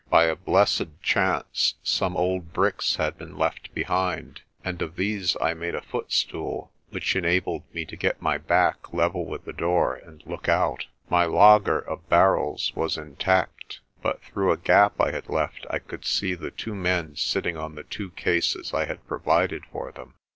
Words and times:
By 0.09 0.23
a 0.23 0.35
blessed 0.35 0.99
chance 1.03 1.75
some 1.83 2.17
old 2.17 2.53
bricks 2.53 2.95
had 2.95 3.19
been 3.19 3.37
left 3.37 3.71
behind, 3.75 4.41
and 4.63 4.81
of 4.81 4.95
these 4.95 5.37
I 5.39 5.53
made 5.53 5.75
a 5.75 5.81
foot 5.83 6.11
stool, 6.11 6.71
which 6.89 7.15
enabled 7.15 7.71
me 7.71 7.85
to 7.85 7.95
get 7.95 8.19
my 8.19 8.39
back 8.39 8.91
level 8.95 9.27
with 9.27 9.45
the 9.45 9.53
door 9.53 9.93
and 9.93 10.23
look 10.25 10.49
out. 10.49 10.87
My 11.07 11.25
laager 11.27 11.77
of 11.77 12.09
barrels 12.09 12.71
was 12.75 12.97
intact, 12.97 13.81
but 14.01 14.23
through 14.23 14.51
a 14.51 14.57
gap 14.57 14.99
I 14.99 15.11
had 15.11 15.29
left 15.29 15.67
I 15.69 15.77
could 15.77 16.03
see 16.03 16.33
the 16.33 16.49
two 16.49 16.73
men 16.73 17.15
sitting 17.15 17.55
on 17.55 17.75
the 17.75 17.83
two 17.83 18.09
cases 18.09 18.73
I 18.73 18.85
had 18.85 19.05
provided 19.05 19.65
for 19.71 19.91
them. 19.91 20.15